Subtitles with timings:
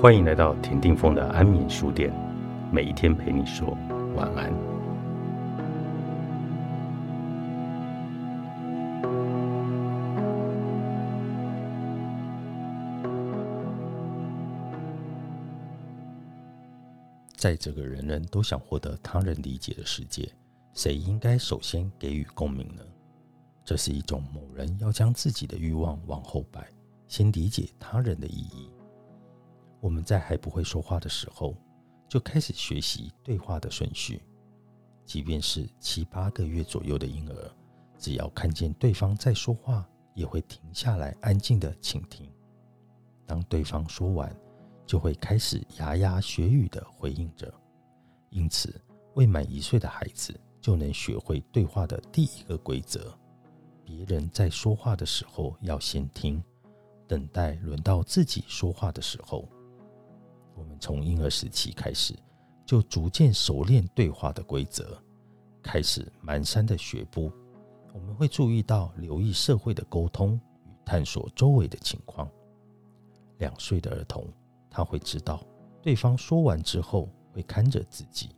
[0.00, 2.10] 欢迎来到田定峰的安眠书店，
[2.72, 3.76] 每一天陪你说
[4.16, 4.50] 晚安。
[17.36, 20.32] 在这个人人都想获得他人理解的世界，
[20.72, 22.82] 谁应该首先给予共鸣呢？
[23.66, 26.66] 这是一种某人要将自己的欲望往后摆，
[27.06, 28.70] 先理解他人的意义。
[29.80, 31.54] 我们在还不会说话的时候，
[32.08, 34.22] 就开始学习对话的顺序。
[35.04, 37.50] 即便是七八个月左右的婴儿，
[37.98, 42.30] 只要看见对方在说话，也会停下来安静的倾听。
[43.26, 44.34] 当对方说完，
[44.86, 47.52] 就会开始牙牙学语的回应着。
[48.28, 48.80] 因此，
[49.14, 53.12] 未满一岁的孩子就能学会对话的第一个规则：
[53.84, 56.42] 别人在说话的时候要先听，
[57.08, 59.48] 等待轮到自己说话的时候。
[60.60, 62.14] 我们从婴儿时期开始，
[62.66, 65.02] 就逐渐熟练对话的规则，
[65.62, 67.32] 开始蹒跚的学步。
[67.94, 72.30] 我们会注意到、留意社会的沟通与探索周围的情况。
[73.38, 74.26] 两岁的儿童，
[74.68, 75.42] 他会知道
[75.80, 78.28] 对方说完之后会看着自己，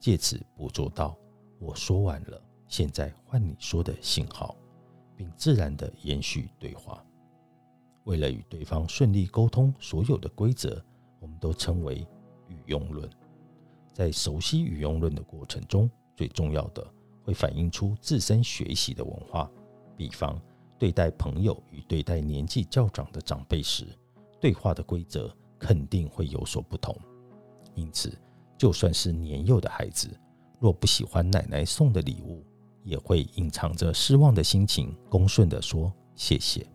[0.00, 1.16] 借此捕捉到
[1.60, 4.56] 我说完了，现在换你说的信号，
[5.14, 7.04] 并自然的延续对话。
[8.02, 10.84] 为了与对方顺利沟通，所有的规则。
[11.22, 12.06] 我们都称为
[12.48, 13.08] 语用论。
[13.94, 16.86] 在熟悉语用论的过程中，最重要的
[17.22, 19.50] 会反映出自身学习的文化。
[19.96, 20.40] 比方，
[20.78, 23.86] 对待朋友与对待年纪较长的长辈时，
[24.40, 26.96] 对话的规则肯定会有所不同。
[27.74, 28.12] 因此，
[28.58, 30.08] 就算是年幼的孩子，
[30.58, 32.44] 若不喜欢奶奶送的礼物，
[32.82, 36.66] 也会隐藏着失望的心情，恭顺地说谢谢，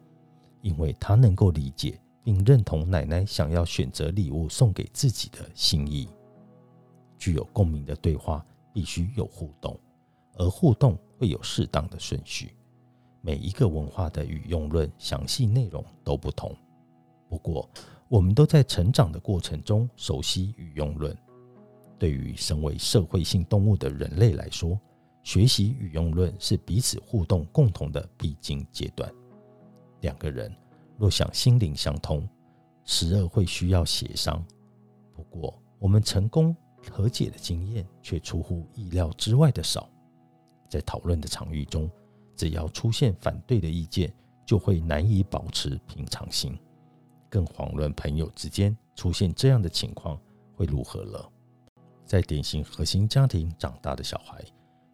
[0.61, 1.99] 因为他能够理解。
[2.27, 6.09] 并认同奶奶想要选择礼物送给自己的心意。
[7.17, 9.79] 具有共鸣的对话必须有互动，
[10.33, 12.53] 而互动会有适当的顺序。
[13.21, 16.53] 每一个文化的语用论详细内容都不同。
[17.29, 17.69] 不过，
[18.09, 21.17] 我们都在成长的过程中熟悉语用论。
[21.97, 24.77] 对于身为社会性动物的人类来说，
[25.23, 29.09] 学习语用论是彼此互动共同的必经阶段。
[30.01, 30.53] 两个人。
[30.97, 32.27] 若想心灵相通，
[32.83, 34.43] 时而会需要协商。
[35.13, 36.55] 不过，我们成功
[36.91, 39.89] 和解的经验却出乎意料之外的少。
[40.69, 41.89] 在讨论的场域中，
[42.35, 44.13] 只要出现反对的意见，
[44.45, 46.57] 就会难以保持平常心。
[47.29, 50.19] 更遑论朋友之间出现这样的情况
[50.55, 51.29] 会如何了？
[52.05, 54.41] 在典型核心家庭长大的小孩，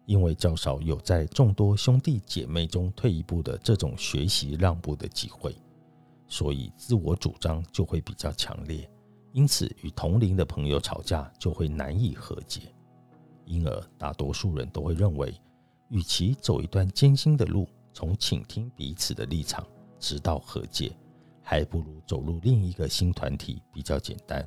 [0.04, 5.54] 因为较少有在众多兄弟姐妹中退一步的这种学习让步的机会。
[6.34, 8.90] 所以，自我主张就会比较强烈，
[9.30, 12.74] 因此与同龄的朋友吵架就会难以和解。
[13.44, 15.32] 因而，大多数人都会认为，
[15.90, 19.64] 与其走一段艰辛的路，从倾听彼此的立场
[20.00, 20.96] 直到和解，
[21.40, 24.44] 还不如走入另一个新团体比较简单。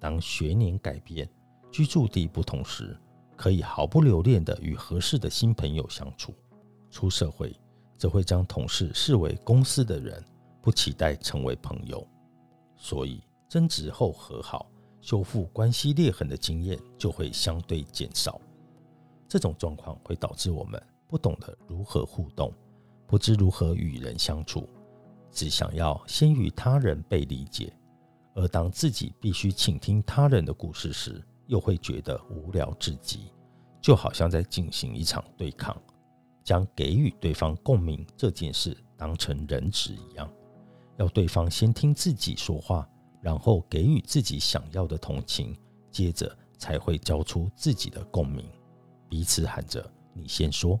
[0.00, 1.28] 当学年改变、
[1.70, 2.98] 居住地不同时，
[3.36, 6.32] 可以毫不留恋的与合适的新朋友相处。
[6.90, 7.54] 出社会，
[7.98, 10.24] 则会将同事视为公司的人。
[10.64, 12.08] 不期待成为朋友，
[12.74, 14.66] 所以争执后和好、
[15.02, 18.40] 修复关系裂痕的经验就会相对减少。
[19.28, 22.50] 这种状况会导致我们不懂得如何互动，
[23.06, 24.66] 不知如何与人相处，
[25.30, 27.70] 只想要先与他人被理解。
[28.34, 33.30] 而当自己必须倾听他人的故事时，又会觉得无聊至极，
[33.82, 35.76] 就好像在进行一场对抗，
[36.42, 40.26] 将给予对方共鸣这件事当成人质一样。
[40.96, 42.88] 要对方先听自己说话，
[43.20, 45.56] 然后给予自己想要的同情，
[45.90, 48.44] 接着才会交出自己的共鸣。
[49.08, 50.78] 彼此喊着“你先说”，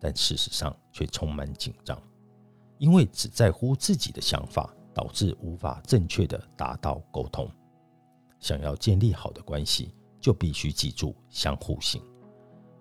[0.00, 2.00] 但事实上却充满紧张，
[2.78, 7.50] 因为只在乎自己的想法，导致无法正确的达到沟通。
[8.38, 12.02] 想要建立好的关系，就必须记住相互性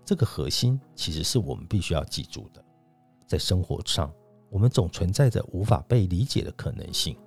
[0.03, 2.63] 这个核心，其实是我们必须要记住的，
[3.25, 4.13] 在生活上。
[4.49, 7.17] 我们总存在着无法被理解的可能性，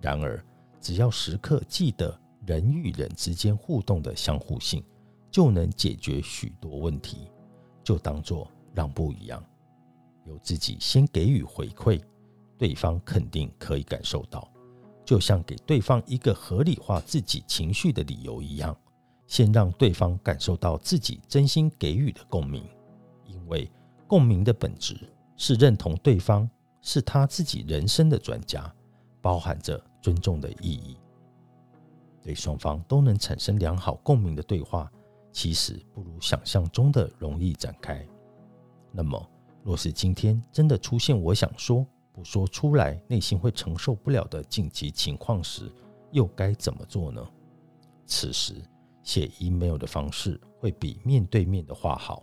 [0.00, 0.42] 然而，
[0.80, 4.82] 只要时刻记得人与人之间互动的相互性，
[5.30, 7.28] 就能解决许多问题。
[7.84, 9.44] 就当做让步一样，
[10.24, 12.00] 由自己先给予回馈，
[12.56, 14.48] 对方肯定可以感受到，
[15.04, 18.74] 就像给对方一个合理化自己情绪的理由一样，
[19.26, 22.64] 先让对方感受到自己真心给予的共鸣，
[23.26, 23.68] 因为
[24.06, 24.96] 共鸣的本质。
[25.42, 26.48] 是认同对方
[26.82, 28.72] 是他自己人生的专家，
[29.20, 30.96] 包含着尊重的意义。
[32.22, 34.88] 对双方都能产生良好共鸣的对话，
[35.32, 38.06] 其实不如想象中的容易展开。
[38.92, 39.20] 那么，
[39.64, 45.68] 若是今天真的出现我想说不说出来，内心会承受不了的紧急情况时，
[46.12, 47.20] 又该怎么做呢？
[48.06, 48.54] 此时，
[49.02, 52.22] 写 email 的方式会比面对面的话好，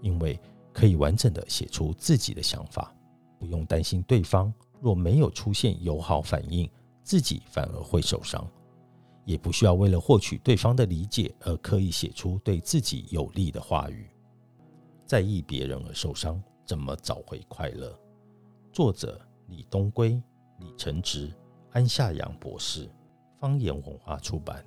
[0.00, 0.38] 因为
[0.72, 2.94] 可以完整的写出自己的想法，
[3.38, 6.70] 不用担心对方若没有出现友好反应，
[7.02, 8.46] 自己反而会受伤。
[9.24, 14.08] 也不需要为了获取对方的理解而刻意写出对自己有利的话语。
[15.04, 17.94] 在意别人而受伤，怎么找回快乐？
[18.72, 20.22] 作者：李东圭、
[20.60, 21.30] 李承植、
[21.72, 22.88] 安夏阳博士，
[23.38, 24.64] 方言文化出版。